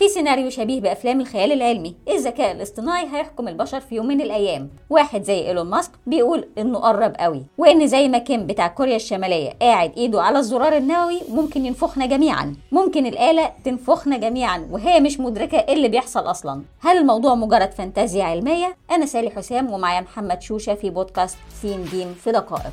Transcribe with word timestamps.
في 0.00 0.08
سيناريو 0.08 0.50
شبيه 0.50 0.80
بأفلام 0.80 1.20
الخيال 1.20 1.52
العلمي 1.52 1.94
الذكاء 2.08 2.52
الاصطناعي 2.52 3.04
هيحكم 3.04 3.48
البشر 3.48 3.80
في 3.80 3.94
يوم 3.94 4.06
من 4.06 4.20
الأيام. 4.20 4.70
واحد 4.90 5.22
زي 5.22 5.48
إيلون 5.48 5.66
ماسك 5.66 5.90
بيقول 6.06 6.48
إنه 6.58 6.78
قرب 6.78 7.14
قوي 7.18 7.42
وإن 7.58 7.86
زي 7.86 8.08
ما 8.08 8.18
كيم 8.18 8.46
بتاع 8.46 8.66
كوريا 8.66 8.96
الشمالية 8.96 9.50
قاعد 9.62 9.92
إيده 9.96 10.22
على 10.22 10.38
الزرار 10.38 10.76
النووي 10.76 11.20
ممكن 11.28 11.66
ينفخنا 11.66 12.06
جميعا. 12.06 12.56
ممكن 12.72 13.06
الآلة 13.06 13.52
تنفخنا 13.64 14.16
جميعا 14.16 14.68
وهي 14.70 15.00
مش 15.00 15.20
مدركة 15.20 15.58
إيه 15.58 15.74
اللي 15.74 15.88
بيحصل 15.88 16.20
أصلا. 16.20 16.62
هل 16.80 16.98
الموضوع 16.98 17.34
مجرد 17.34 17.72
فانتازيا 17.72 18.24
علمية؟ 18.24 18.76
أنا 18.90 19.06
سالي 19.06 19.30
حسام 19.30 19.72
ومعايا 19.72 20.00
محمد 20.00 20.42
شوشة 20.42 20.74
في 20.74 20.90
بودكاست 20.90 21.38
سين 21.62 21.84
جيم 21.84 22.14
في 22.14 22.32
دقائق. 22.32 22.72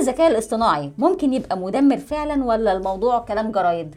الذكاء 0.00 0.30
الاصطناعي 0.30 0.92
ممكن 0.98 1.32
يبقى 1.32 1.58
مدمر 1.58 1.96
فعلا 1.98 2.44
ولا 2.44 2.72
الموضوع 2.72 3.18
كلام 3.18 3.52
جرايد؟ 3.52 3.94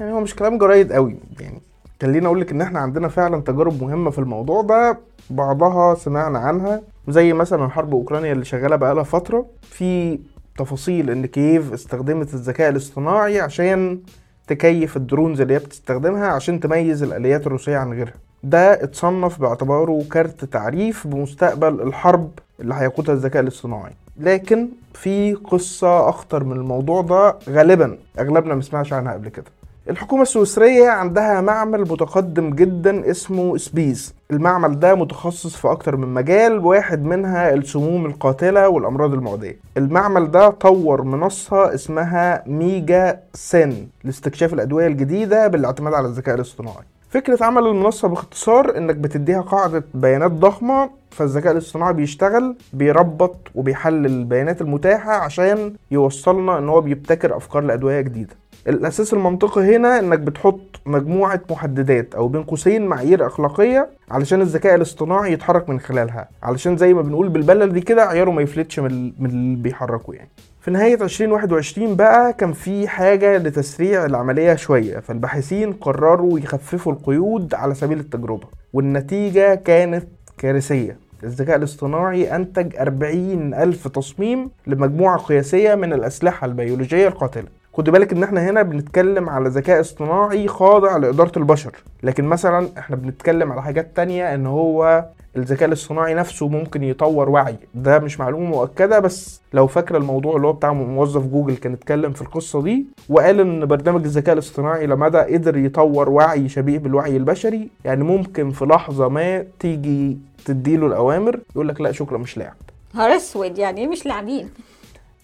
يعني 0.00 0.12
هو 0.12 0.20
مش 0.20 0.34
كلام 0.36 0.58
جرايد 0.58 0.92
قوي 0.92 1.16
يعني 1.40 1.60
خليني 2.02 2.26
أقول 2.26 2.40
لك 2.40 2.50
إن 2.50 2.60
إحنا 2.60 2.78
عندنا 2.78 3.08
فعلا 3.08 3.40
تجارب 3.42 3.82
مهمة 3.82 4.10
في 4.10 4.18
الموضوع 4.18 4.62
ده 4.62 4.98
بعضها 5.30 5.94
سمعنا 5.94 6.38
عنها 6.38 6.82
زي 7.08 7.32
مثلا 7.32 7.68
حرب 7.68 7.94
أوكرانيا 7.94 8.32
اللي 8.32 8.44
شغالة 8.44 8.76
بقالها 8.76 9.02
فترة 9.02 9.46
في 9.62 10.18
تفاصيل 10.58 11.10
إن 11.10 11.26
كييف 11.26 11.72
استخدمت 11.72 12.34
الذكاء 12.34 12.68
الاصطناعي 12.70 13.40
عشان 13.40 14.00
تكيف 14.46 14.96
ال 14.96 15.02
drones 15.02 15.40
اللي 15.40 15.54
هي 15.54 15.58
بتستخدمها 15.58 16.26
عشان 16.26 16.60
تميز 16.60 17.02
الآليات 17.02 17.46
الروسية 17.46 17.76
عن 17.76 17.92
غيرها 17.92 18.14
ده 18.42 18.72
اتصنف 18.84 19.40
باعتباره 19.40 20.02
كارت 20.10 20.44
تعريف 20.44 21.06
بمستقبل 21.06 21.80
الحرب 21.80 22.30
اللي 22.60 22.74
هيقودها 22.74 23.14
الذكاء 23.14 23.42
الاصطناعي. 23.42 23.92
لكن 24.16 24.68
في 24.94 25.34
قصة 25.34 26.08
أخطر 26.08 26.44
من 26.44 26.52
الموضوع 26.52 27.02
ده 27.02 27.36
غالبا 27.48 27.98
أغلبنا 28.18 28.54
مسمعش 28.54 28.92
عنها 28.92 29.12
قبل 29.12 29.28
كده. 29.28 29.44
الحكومة 29.90 30.22
السويسرية 30.22 30.88
عندها 30.88 31.40
معمل 31.40 31.80
متقدم 31.80 32.50
جدا 32.50 33.10
اسمه 33.10 33.56
سبيس 33.56 34.14
المعمل 34.30 34.80
ده 34.80 34.94
متخصص 34.94 35.56
في 35.56 35.70
أكتر 35.70 35.96
من 35.96 36.08
مجال 36.08 36.58
واحد 36.58 37.04
منها 37.04 37.54
السموم 37.54 38.06
القاتلة 38.06 38.68
والأمراض 38.68 39.12
المعدية. 39.12 39.56
المعمل 39.76 40.30
ده 40.30 40.48
طور 40.50 41.02
منصة 41.02 41.74
اسمها 41.74 42.42
MegaSyn 42.46 43.86
لاستكشاف 44.04 44.54
الأدوية 44.54 44.86
الجديدة 44.86 45.46
بالاعتماد 45.46 45.94
على 45.94 46.06
الذكاء 46.06 46.34
الاصطناعي. 46.34 46.84
فكرة 47.14 47.44
عمل 47.44 47.66
المنصة 47.66 48.08
باختصار 48.08 48.76
إنك 48.76 48.96
بتديها 48.96 49.40
قاعدة 49.40 49.84
بيانات 49.94 50.30
ضخمة 50.30 50.90
فالذكاء 51.10 51.52
الاصطناعي 51.52 51.92
بيشتغل 51.92 52.56
بيربط 52.72 53.36
وبيحلل 53.54 54.06
البيانات 54.06 54.60
المتاحة 54.60 55.12
عشان 55.12 55.74
يوصلنا 55.90 56.58
إن 56.58 56.68
هو 56.68 56.80
بيبتكر 56.80 57.36
أفكار 57.36 57.62
لأدوية 57.62 58.00
جديدة. 58.00 58.34
الأساس 58.68 59.12
المنطقي 59.14 59.76
هنا 59.76 59.98
إنك 59.98 60.18
بتحط 60.18 60.60
مجموعة 60.86 61.40
محددات 61.50 62.14
أو 62.14 62.28
بين 62.28 62.42
قوسين 62.42 62.86
معايير 62.86 63.26
أخلاقية 63.26 63.88
علشان 64.10 64.40
الذكاء 64.40 64.74
الاصطناعي 64.74 65.32
يتحرك 65.32 65.68
من 65.68 65.80
خلالها 65.80 66.28
علشان 66.42 66.76
زي 66.76 66.94
ما 66.94 67.02
بنقول 67.02 67.28
بالبلدي 67.28 67.80
كده 67.80 68.02
عياره 68.02 68.30
ما 68.30 68.42
يفلتش 68.42 68.78
من 68.80 69.12
اللي 69.20 69.56
بيحركه 69.56 70.12
يعني. 70.14 70.28
في 70.64 70.70
نهاية 70.70 70.94
2021 70.94 71.96
بقى 71.96 72.32
كان 72.32 72.52
في 72.52 72.88
حاجة 72.88 73.38
لتسريع 73.38 74.04
العملية 74.04 74.54
شوية 74.54 74.98
فالباحثين 74.98 75.72
قرروا 75.72 76.38
يخففوا 76.38 76.92
القيود 76.92 77.54
على 77.54 77.74
سبيل 77.74 77.98
التجربة 78.00 78.46
والنتيجة 78.72 79.54
كانت 79.54 80.06
كارثية. 80.38 80.96
الذكاء 81.24 81.56
الاصطناعي 81.56 82.36
أنتج 82.36 82.76
40 82.76 83.54
ألف 83.54 83.88
تصميم 83.88 84.50
لمجموعة 84.66 85.18
قياسية 85.18 85.74
من 85.74 85.92
الأسلحة 85.92 86.44
البيولوجية 86.44 87.08
القاتلة. 87.08 87.48
خد 87.76 87.90
بالك 87.90 88.12
إن 88.12 88.22
إحنا 88.22 88.50
هنا 88.50 88.62
بنتكلم 88.62 89.28
على 89.28 89.48
ذكاء 89.48 89.80
اصطناعي 89.80 90.48
خاضع 90.48 90.96
لإدارة 90.96 91.32
البشر. 91.38 91.72
لكن 92.02 92.24
مثلا 92.24 92.68
إحنا 92.78 92.96
بنتكلم 92.96 93.52
على 93.52 93.62
حاجات 93.62 93.96
تانية 93.96 94.34
إن 94.34 94.46
هو 94.46 95.04
الذكاء 95.36 95.68
الاصطناعي 95.68 96.14
نفسه 96.14 96.48
ممكن 96.48 96.82
يطور 96.82 97.28
وعي. 97.30 97.56
ده 97.74 97.98
مش 97.98 98.20
معلومة 98.20 98.46
مؤكدة 98.46 98.98
بس 98.98 99.40
لو 99.52 99.66
فاكرة 99.66 99.96
الموضوع 99.98 100.36
اللي 100.36 100.46
هو 100.46 100.52
بتاع 100.52 100.72
موظف 100.72 101.26
جوجل 101.26 101.56
كان 101.56 101.72
اتكلم 101.72 102.12
في 102.12 102.22
القصة 102.22 102.62
دي 102.62 102.86
وقال 103.08 103.40
إن 103.40 103.66
برنامج 103.66 104.04
الذكاء 104.04 104.32
الاصطناعي 104.32 104.86
لما 104.86 105.08
ده 105.08 105.22
قدر 105.26 105.56
يطور 105.56 106.08
وعي 106.08 106.48
شبيه 106.48 106.78
بالوعي 106.78 107.16
البشري 107.16 107.68
يعني 107.84 108.04
ممكن 108.04 108.50
في 108.50 108.64
لحظة 108.64 109.08
ما 109.08 109.44
تيجي 109.60 110.18
تديله 110.44 110.86
الأوامر 110.86 111.40
يقول 111.54 111.68
لك 111.68 111.80
لا 111.80 111.92
شكرا 111.92 112.18
مش 112.18 112.38
لاعب. 112.38 112.54
نهار 112.94 113.16
أسود 113.16 113.58
يعني 113.58 113.80
إيه 113.80 113.88
مش 113.88 114.06
لاعبين. 114.06 114.48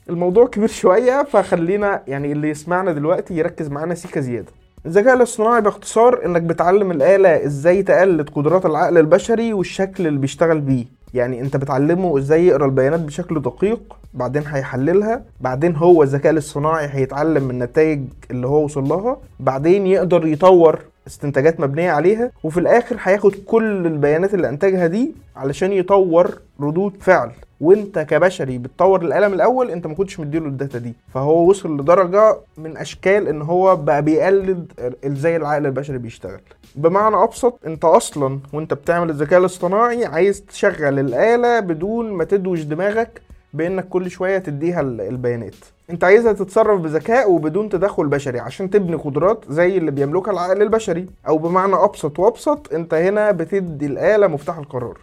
الموضوع 0.09 0.47
كبير 0.47 0.69
شوية 0.69 1.23
فخلينا 1.23 2.03
يعني 2.07 2.33
اللي 2.33 2.51
يسمعنا 2.51 2.93
دلوقتي 2.93 3.35
يركز 3.35 3.69
معانا 3.69 3.95
سيكه 3.95 4.21
زيادة. 4.21 4.53
الذكاء 4.87 5.15
الاصطناعي 5.17 5.61
باختصار 5.61 6.25
إنك 6.27 6.43
بتعلم 6.43 6.91
الآلة 6.91 7.45
إزاي 7.47 7.83
تقلد 7.83 8.31
قدرات 8.31 8.67
العقل 8.67 8.99
البشري 8.99 9.53
والشكل 9.53 10.07
اللي 10.07 10.19
بيشتغل 10.19 10.61
بيه. 10.61 10.85
يعني 11.15 11.41
أنت 11.41 11.57
بتعلمه 11.57 12.19
إزاي 12.19 12.47
يقرأ 12.47 12.65
البيانات 12.67 13.01
بشكل 13.01 13.43
دقيق 13.43 13.97
بعدين 14.15 14.43
هيحللها 14.47 15.23
بعدين 15.41 15.77
هو 15.77 16.03
الذكاء 16.03 16.33
الاصطناعي 16.33 16.89
هيتعلم 16.91 17.45
من 17.45 17.51
النتائج 17.51 18.01
اللي 18.31 18.47
هو 18.47 18.65
وصل 18.65 18.85
لها 18.85 19.17
بعدين 19.41 19.87
يقدر 19.87 20.27
يطور 20.27 20.79
استنتاجات 21.07 21.61
مبنية 21.61 21.91
عليها 21.91 22.31
وفي 22.45 22.61
الآخر 22.61 22.97
هياخد 23.03 23.35
كل 23.47 23.87
البيانات 23.87 24.35
اللي 24.35 24.49
أنتجها 24.49 24.87
دي 24.87 25.13
علشان 25.37 25.73
يطور 25.73 26.39
ردود 26.61 26.93
فعل. 27.01 27.31
وانت 27.61 27.99
كبشري 27.99 28.59
بتطور 28.59 29.03
القلم 29.03 29.33
الأول 29.33 29.71
انت 29.71 29.87
ما 29.87 29.95
كنتش 29.95 30.21
مديله 30.21 30.47
الداتا 30.47 30.79
دي. 30.79 30.95
فهو 31.15 31.49
وصل 31.49 31.81
لدرجة 31.81 32.37
من 32.59 32.77
أشكال 32.77 33.29
إن 33.29 33.43
هو 33.43 33.77
بقى 33.77 34.03
بيقلد 34.03 34.73
إزاي 35.07 35.37
العقل 35.37 35.67
البشري 35.67 35.99
بيشتغل. 35.99 36.41
بمعنى 36.75 37.17
أبسط 37.17 37.59
انت 37.67 37.85
أصلا 37.85 38.39
وانت 38.53 38.75
بتعمل 38.75 39.11
الذكاء 39.11 39.41
الاصطناعي 39.41 40.05
عايز 40.05 40.43
تشغل 40.43 40.99
الآلة 40.99 41.61
بدون 41.61 42.13
ما 42.13 42.25
تدوش 42.25 42.63
دماغك 42.63 43.21
بإنك 43.55 43.89
كل 43.89 44.11
شوية 44.11 44.39
تديها 44.39 44.81
البيانات. 44.81 45.55
انت 45.91 46.05
عايزها 46.05 46.33
تتصرف 46.33 46.81
بذكاء 46.81 47.31
وبدون 47.31 47.69
تدخل 47.69 48.07
بشري 48.07 48.41
عشان 48.41 48.71
تبني 48.71 48.97
قدرات 48.97 49.45
زي 49.49 49.79
اللي 49.79 49.91
بيملكها 49.91 50.33
العقل 50.33 50.63
البشري. 50.63 51.07
أو 51.29 51.39
بمعنى 51.39 51.75
أبسط 51.75 52.19
وأبسط 52.19 52.75
انت 52.75 52.95
هنا 52.95 53.31
بتدي 53.31 53.87
الآلة 53.87 54.27
مفتاح 54.27 54.59
القرار. 54.59 54.99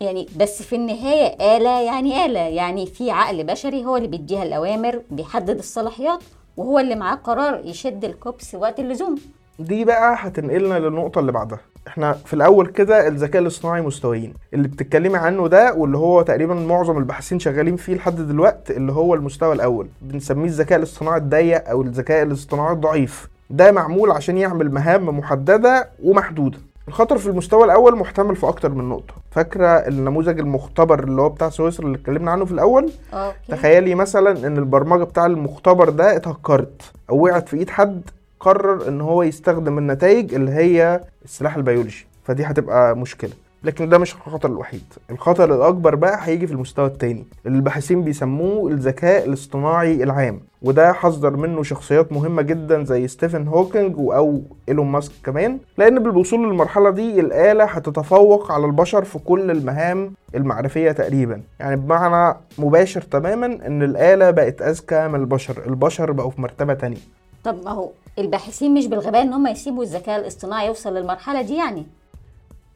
يعني 0.00 0.26
بس 0.36 0.62
في 0.62 0.76
النهاية 0.76 1.56
آلة 1.56 1.80
يعني 1.80 2.24
آلة. 2.26 2.40
يعني 2.40 2.86
في 2.86 3.10
عقل 3.10 3.44
بشري 3.44 3.84
هو 3.84 3.96
اللي 3.96 4.08
بيديها 4.08 4.42
الأوامر 4.42 5.02
بيحدد 5.10 5.58
الصلاحيات 5.58 6.22
وهو 6.56 6.78
اللي 6.78 6.94
معاه 6.94 7.14
قرار 7.14 7.60
يشد 7.64 8.04
الكوبس 8.04 8.54
وقت 8.54 8.80
اللزوم. 8.80 9.14
دي 9.58 9.84
بقى 9.84 10.16
هتنقلنا 10.18 10.78
للنقطة 10.78 11.18
اللي 11.18 11.32
بعدها. 11.32 11.60
إحنا 11.88 12.12
في 12.12 12.34
الأول 12.34 12.66
كده 12.66 13.08
الذكاء 13.08 13.42
الاصطناعي 13.42 13.80
مستويين. 13.82 14.34
اللي 14.54 14.68
بتتكلمي 14.68 15.18
عنه 15.18 15.48
ده 15.48 15.74
واللي 15.74 15.98
هو 15.98 16.22
تقريبا 16.22 16.54
معظم 16.54 16.98
الباحثين 16.98 17.38
شغالين 17.38 17.76
فيه 17.76 17.94
لحد 17.94 18.16
دلوقتي 18.16 18.76
اللي 18.76 18.92
هو 18.92 19.14
المستوى 19.14 19.54
الأول. 19.54 19.88
بنسميه 20.02 20.44
الذكاء 20.48 20.78
الاصطناعي 20.78 21.18
الضيق 21.18 21.68
أو 21.68 21.82
الذكاء 21.82 22.22
الاصطناعي 22.22 22.72
الضعيف. 22.72 23.28
ده 23.50 23.72
معمول 23.72 24.10
عشان 24.10 24.38
يعمل 24.38 24.70
مهام 24.70 25.18
محددة 25.18 25.88
ومحدودة. 26.04 26.58
الخطر 26.88 27.18
في 27.18 27.26
المستوى 27.26 27.64
الأول 27.64 27.96
محتمل 27.96 28.36
في 28.36 28.48
أكتر 28.48 28.70
من 28.72 28.88
نقطة. 28.88 29.14
فاكرة 29.30 29.66
النموذج 29.66 30.38
المختبر 30.38 31.04
اللي 31.04 31.22
هو 31.22 31.28
بتاع 31.28 31.48
سويسرا 31.50 31.86
اللي 31.86 31.98
اتكلمنا 31.98 32.30
عنه 32.30 32.44
في 32.44 32.52
الأول؟ 32.52 32.90
okay. 33.12 33.36
تخيلي 33.48 33.94
مثلا 33.94 34.46
إن 34.46 34.58
البرمجة 34.58 35.04
بتاع 35.04 35.26
المختبر 35.26 35.88
ده 35.88 36.16
اتهكرت 36.16 36.82
أو 37.10 37.24
وقعت 37.24 37.48
في 37.48 37.56
إيد 37.56 37.70
حد 37.70 38.02
قرر 38.40 38.88
إن 38.88 39.00
هو 39.00 39.22
يستخدم 39.22 39.78
النتائج 39.78 40.34
اللي 40.34 40.50
هي 40.50 41.00
السلاح 41.24 41.56
البيولوجي. 41.56 42.06
فدي 42.24 42.44
هتبقى 42.44 42.96
مشكلة. 42.96 43.32
لكن 43.64 43.88
ده 43.88 43.98
مش 43.98 44.14
الخطر 44.14 44.48
الوحيد. 44.48 44.82
الخطر 45.10 45.54
الأكبر 45.54 45.94
بقى 45.94 46.18
هيجي 46.22 46.46
في 46.46 46.52
المستوى 46.52 46.86
التاني. 46.86 47.24
اللي 47.46 47.56
الباحثين 47.58 48.02
بيسموه 48.04 48.70
الذكاء 48.70 49.24
الاصطناعي 49.28 50.02
العام 50.02 50.40
وده 50.62 50.92
حذر 50.92 51.36
منه 51.36 51.62
شخصيات 51.62 52.12
مهمة 52.12 52.42
جدا 52.42 52.84
زي 52.84 53.08
ستيفن 53.08 53.48
هوكينج 53.48 53.94
أو 53.98 54.40
إيلون 54.68 54.86
ماسك 54.86 55.12
كمان 55.24 55.58
لأن 55.78 56.02
بالوصول 56.02 56.48
للمرحلة 56.48 56.90
دي 56.90 57.20
الآلة 57.20 57.64
هتتفوق 57.64 58.52
على 58.52 58.66
البشر 58.66 59.04
في 59.04 59.18
كل 59.18 59.50
المهام 59.50 60.12
المعرفية 60.34 60.92
تقريبا. 60.92 61.42
يعني 61.60 61.76
بمعنى 61.76 62.36
مباشر 62.58 63.00
تماما 63.02 63.46
إن 63.46 63.82
الآلة 63.82 64.30
بقت 64.30 64.62
أذكى 64.62 65.08
من 65.08 65.20
البشر. 65.20 65.62
البشر 65.66 66.12
بقوا 66.12 66.30
في 66.30 66.40
مرتبة 66.40 66.74
تانية. 66.74 66.98
طب 67.44 67.56
ما 67.64 67.70
هو 67.70 67.90
الباحثين 68.18 68.74
مش 68.74 68.86
بالغباء 68.86 69.22
إن 69.22 69.32
هم 69.32 69.46
يسيبوا 69.46 69.82
الذكاء 69.82 70.20
الاصطناعي 70.20 70.66
يوصل 70.66 70.94
للمرحلة 70.94 71.42
دي 71.42 71.56
يعني؟ 71.56 71.86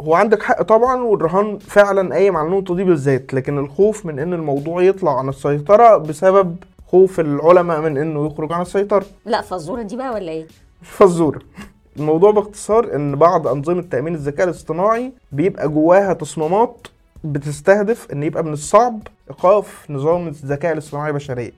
هو 0.02 0.14
عندك 0.14 0.42
حق 0.42 0.62
طبعا 0.62 1.02
والرهان 1.02 1.58
فعلا 1.58 2.14
قايم 2.14 2.36
على 2.36 2.46
النقطة 2.48 2.76
دي 2.76 2.84
بالذات 2.84 3.34
لكن 3.34 3.58
الخوف 3.58 4.06
من 4.06 4.18
إن 4.18 4.32
الموضوع 4.32 4.82
يطلع 4.82 5.18
عن 5.18 5.28
السيطرة 5.28 5.96
بسبب 5.96 6.56
خوف 6.90 7.20
العلماء 7.20 7.80
من 7.80 7.98
إنه 7.98 8.26
يخرج 8.26 8.52
عن 8.52 8.62
السيطرة. 8.62 9.04
لا 9.26 9.40
فالزوره 9.42 9.82
دي 9.82 9.96
بقى 9.96 10.14
ولا 10.14 10.32
إيه؟ 10.32 10.46
فزورة. 10.82 11.40
الموضوع 11.98 12.30
باختصار 12.30 12.94
إن 12.94 13.16
بعض 13.16 13.48
أنظمة 13.48 13.82
تأمين 13.82 14.14
الذكاء 14.14 14.44
الاصطناعي 14.44 15.12
بيبقى 15.32 15.68
جواها 15.68 16.12
تصميمات 16.12 16.86
بتستهدف 17.24 18.12
إن 18.12 18.22
يبقى 18.22 18.44
من 18.44 18.52
الصعب 18.52 18.98
إيقاف 19.30 19.86
نظام 19.90 20.28
الذكاء 20.28 20.72
الاصطناعي 20.72 21.12
بشريا. 21.12 21.52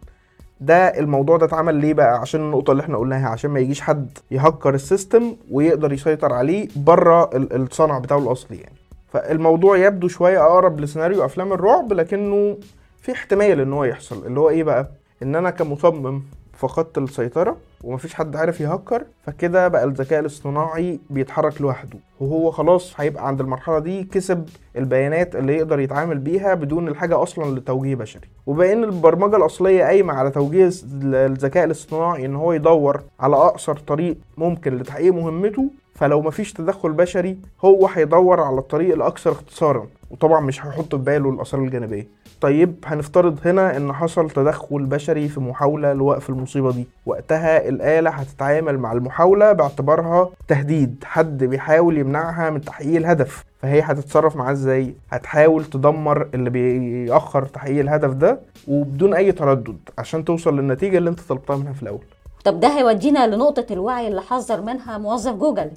ده 0.61 0.77
الموضوع 0.99 1.37
ده 1.37 1.47
اتعمل 1.47 1.75
ليه 1.75 1.95
بقى؟ 1.95 2.19
عشان 2.21 2.41
النقطة 2.41 2.71
اللي 2.71 2.83
إحنا 2.83 2.97
قلناها 2.99 3.29
عشان 3.29 3.51
ما 3.51 3.61
يجيش 3.61 3.81
حد 3.81 4.19
يهكر 4.31 4.75
السيستم 4.75 5.37
ويقدر 5.51 5.93
يسيطر 5.93 6.33
عليه 6.33 6.69
بره 6.77 7.31
ال- 7.37 7.63
الصنع 7.63 7.99
بتاعه 7.99 8.19
الأصلي 8.19 8.57
يعني. 8.57 8.75
فالموضوع 9.13 9.77
يبدو 9.77 10.09
شوية 10.09 10.47
أقرب 10.47 10.81
لسيناريو 10.81 11.25
أفلام 11.25 11.53
الرعب 11.53 11.93
لكنه 11.93 12.57
في 13.01 13.13
احتمال 13.13 13.61
إن 13.61 13.73
هو 13.73 13.85
يحصل. 13.85 14.27
اللي 14.27 14.41
هو 14.41 14.49
إيه 14.49 14.65
بقى؟ 14.65 14.89
إن 15.23 15.35
أنا 15.37 15.51
كمصمم 15.51 16.23
فقدت 16.59 16.99
السيطرة 16.99 17.57
ومفيش 17.85 18.15
حد 18.15 18.37
عارف 18.37 18.61
يهكر 18.61 19.05
فكده 19.23 19.69
بقى 19.69 19.85
الذكاء 19.85 20.21
الاصطناعي 20.21 21.01
بيتحرك 21.11 21.61
لوحده. 21.61 21.99
وهو 22.21 22.51
خلاص 22.51 23.01
هيبقى 23.01 23.27
عند 23.29 23.41
المرحلة 23.41 23.79
دي 23.79 24.05
كسب 24.05 24.49
البيانات 24.77 25.37
اللي 25.37 25.57
يقدر 25.57 25.81
يتعامل 25.81 26.19
بيها 26.19 26.55
بدون 26.55 26.89
الحاجة 26.89 27.23
أصلا 27.23 27.59
لتوجيه 27.59 27.95
بشري. 27.95 28.29
وبما 28.47 28.73
إن 28.73 28.85
البرمجة 28.85 29.37
الأصلية 29.37 29.85
قايمة 29.85 30.13
على 30.15 30.31
توجيه 30.31 30.71
الذكاء 31.05 31.65
الاصطناعي 31.65 32.27
إن 32.27 32.37
هو 32.37 32.53
يدور 32.53 33.01
على 33.21 33.37
أقصر 33.37 33.77
طريق 33.77 34.17
ممكن 34.39 34.77
لتحقيق 34.77 35.13
مهمته 35.15 35.71
فلو 35.95 36.23
مفيش 36.23 36.53
تدخل 36.53 36.93
بشري 36.93 37.39
هو 37.65 37.87
هيدور 37.87 38.41
على 38.41 38.59
الطريق 38.59 38.95
الأكثر 38.95 39.31
اختصارا. 39.33 39.87
وطبعا 40.11 40.41
مش 40.41 40.67
هيحط 40.67 40.95
في 40.95 41.03
باله 41.03 41.31
الآثار 41.31 41.61
الجانبية. 41.61 42.09
طيب 42.41 42.75
هنفترض 42.85 43.39
هنا 43.45 43.77
إن 43.77 43.93
حصل 43.93 44.31
تدخل 44.31 44.85
بشري 44.85 45.29
في 45.29 45.41
محاولة 45.41 45.93
لوقف 45.93 46.31
المصيبة 46.31 46.73
دي. 46.73 46.87
وقتها 47.07 47.69
الآلة 47.75 48.11
هتتعامل 48.11 48.79
مع 48.79 48.93
المحاولة 48.93 49.53
باعتبارها 49.53 50.29
تهديد. 50.49 51.05
حد 51.07 51.45
بيحاول 51.45 51.99
يمنعها 51.99 52.51
من 52.51 52.61
تحقيق 52.61 52.97
الهدف 52.97 53.45
فهي 53.63 53.81
هتتصرف 53.81 54.37
معاه 54.37 54.53
إزاي؟ 54.53 54.95
هتحاول 55.11 55.65
تدمر 55.65 56.29
اللي 56.35 56.51
بيأخر 56.51 57.45
تحقيق 57.45 57.81
الهدف 57.81 58.11
ده 58.11 58.39
وبدون 58.69 59.15
أي 59.15 59.33
تردد 59.33 59.77
عشان 59.99 60.25
توصل 60.25 60.57
للنتيجة 60.57 60.99
اللي 60.99 61.11
أنت 61.11 61.21
طلبتها 61.21 61.57
منها 61.57 61.73
في 61.73 61.83
الأول. 61.83 62.05
طب 62.45 62.61
ده 62.61 62.69
هيودينا 62.69 63.27
لنقطة 63.27 63.67
الوعي 63.71 64.09
اللي 64.09 64.21
حذر 64.23 64.61
منها 64.63 64.99
موظف 64.99 65.33
جوجل. 65.35 65.71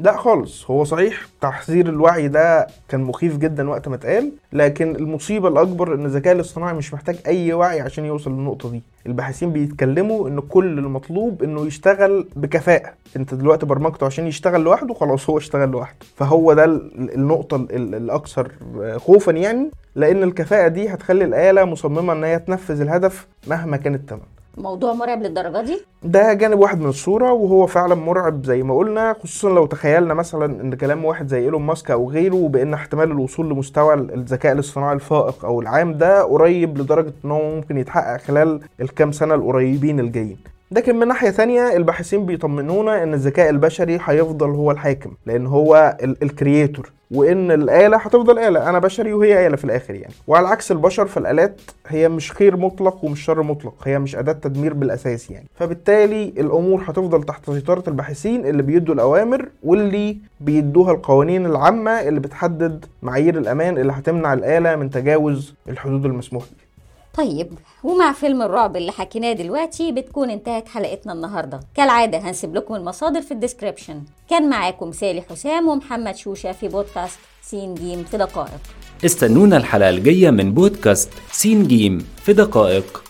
لا 0.00 0.16
خالص 0.16 0.70
هو 0.70 0.84
صحيح 0.84 1.26
تحذير 1.40 1.88
الوعي 1.88 2.28
ده 2.28 2.66
كان 2.88 3.00
مخيف 3.00 3.36
جدا 3.36 3.70
وقت 3.70 3.88
ما 3.88 3.94
اتقال 3.94 4.32
لكن 4.52 4.96
المصيبة 4.96 5.48
الأكبر 5.48 5.94
إن 5.94 6.04
الذكاء 6.04 6.34
الاصطناعي 6.34 6.74
مش 6.74 6.94
محتاج 6.94 7.16
أي 7.26 7.52
وعي 7.52 7.80
عشان 7.80 8.04
يوصل 8.04 8.30
للنقطة 8.32 8.70
دي. 8.70 8.82
الباحثين 9.06 9.52
بيتكلموا 9.52 10.28
إن 10.28 10.40
كل 10.40 10.78
المطلوب 10.78 11.42
إنه 11.42 11.66
يشتغل 11.66 12.26
بكفاءة. 12.36 12.92
أنت 13.16 13.34
دلوقتي 13.34 13.66
برمجته 13.66 14.06
عشان 14.06 14.26
يشتغل 14.26 14.60
لوحده 14.60 14.94
خلاص 14.94 15.30
هو 15.30 15.38
اشتغل 15.38 15.68
لوحده. 15.68 15.96
فهو 16.16 16.52
ده 16.52 16.64
ال- 16.64 17.14
النقطة 17.14 17.56
ال- 17.56 17.74
ال- 17.74 17.94
الأكثر 17.94 18.52
خوفا 18.96 19.30
يعني 19.32 19.70
لأن 19.94 20.22
الكفاءة 20.22 20.68
دي 20.68 20.88
هتخلي 20.88 21.24
الآلة 21.24 21.64
مصممة 21.64 22.12
إن 22.12 22.24
هي 22.24 22.38
تنفذ 22.38 22.80
الهدف 22.80 23.26
مهما 23.46 23.76
كان 23.76 23.94
الثمن 23.94 24.20
موضوع 24.58 24.92
مرعب 24.92 25.22
للدرجة 25.22 25.64
دي؟ 25.64 25.80
ده 26.02 26.32
جانب 26.32 26.58
واحد 26.58 26.80
من 26.80 26.88
الصورة 26.88 27.32
وهو 27.32 27.66
فعلا 27.66 27.94
مرعب 27.94 28.44
زي 28.44 28.62
ما 28.62 28.76
قلنا 28.76 29.12
خصوصا 29.22 29.48
لو 29.50 29.66
تخيلنا 29.66 30.14
مثلا 30.14 30.60
إن 30.60 30.74
كلام 30.74 31.04
واحد 31.04 31.28
زي 31.28 31.38
إيلون 31.38 31.62
ماسك 31.62 31.90
أو 31.90 32.10
غيره 32.10 32.48
بأن 32.48 32.74
احتمال 32.74 33.10
الوصول 33.10 33.50
لمستوى 33.50 33.94
الذكاء 33.94 34.52
الاصطناعي 34.52 34.94
الفائق 34.94 35.44
أو 35.44 35.60
العام 35.60 35.92
ده 35.98 36.22
قريب 36.22 36.78
لدرجة 36.78 37.12
إن 37.24 37.30
هو 37.30 37.54
ممكن 37.54 37.78
يتحقق 37.78 38.20
خلال 38.20 38.60
الكام 38.80 39.12
سنة 39.12 39.34
القريبين 39.34 40.00
الجايين. 40.00 40.38
لكن 40.72 40.96
من 40.98 41.08
ناحية 41.08 41.30
ثانية 41.30 41.76
الباحثين 41.76 42.26
بيطمنونا 42.26 43.02
إن 43.02 43.14
الذكاء 43.14 43.50
البشري 43.50 43.98
هيفضل 44.04 44.50
هو 44.50 44.70
الحاكم 44.70 45.12
لأن 45.26 45.46
هو 45.46 45.96
ال 46.02 46.13
creator 46.13 46.90
وإن 47.10 47.50
الآلة 47.50 47.96
هتفضل 47.96 48.38
آلة 48.38 48.68
أنا 48.70 48.78
بشري 48.78 49.12
وهي 49.12 49.46
آلة 49.46 49.56
في 49.56 49.64
الآخر 49.64 49.94
يعني. 49.94 50.14
وعلى 50.26 50.48
عكس 50.48 50.72
البشر 50.72 51.06
فالآلات 51.06 51.60
هي 51.86 52.08
مش 52.08 52.32
خير 52.32 52.56
مطلق 52.56 53.04
ومش 53.04 53.20
شر 53.24 53.42
مطلق 53.42 53.74
هي 53.84 53.98
مش 53.98 54.16
أداة 54.16 54.32
تدمير 54.32 54.74
بالأساس 54.74 55.30
يعني. 55.30 55.46
فبالتالي 55.54 56.24
الأمور 56.38 56.82
هتفضل 56.86 57.22
تحت 57.22 57.50
سيطرة 57.50 57.84
الباحثين 57.88 58.46
اللي 58.46 58.62
بيدوا 58.62 58.94
الأوامر 58.94 59.48
واللي 59.62 60.16
بيدوها 60.40 60.92
القوانين 60.92 61.46
العامة 61.46 61.90
اللي 61.90 62.20
بتحدد 62.20 62.84
معايير 63.02 63.38
الأمان 63.38 63.78
اللي 63.78 63.92
هتمنع 63.92 64.32
الآلة 64.32 64.76
من 64.76 64.90
تجاوز 64.90 65.54
الحدود 65.68 66.04
المسموح 66.04 66.42
بيها. 66.44 66.69
طيب 67.18 67.58
ومع 67.84 68.12
فيلم 68.12 68.42
الرعب 68.42 68.76
اللي 68.76 68.92
حكيناه 68.92 69.32
دلوقتي 69.32 69.92
بتكون 69.92 70.30
انتهت 70.30 70.68
حلقتنا 70.68 71.12
النهارده. 71.12 71.60
كالعادة 71.74 72.18
هنسيب 72.18 72.54
لكم 72.54 72.74
المصادر 72.74 73.20
في 73.20 73.30
ال 73.34 73.39
description. 73.39 74.02
كان 74.30 74.50
معاكم 74.50 74.92
سالي 74.92 75.22
حسام 75.22 75.68
ومحمد 75.68 76.16
شوشة 76.16 76.52
في 76.52 76.68
بودكاست 76.68 77.18
سين 77.42 77.74
جيم 77.74 78.04
في 78.04 78.16
دقائق. 78.16 78.60
استنونا 79.04 79.56
الحلقة 79.56 79.90
الجاية 79.90 80.30
من 80.30 80.54
بودكاست 80.54 81.10
سين 81.32 81.66
جيم 81.66 82.06
في 82.22 82.32
دقائق. 82.32 83.04